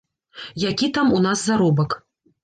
Які 0.61 0.87
там 0.97 1.11
у 1.17 1.19
нас 1.25 1.43
заробак. 1.49 1.91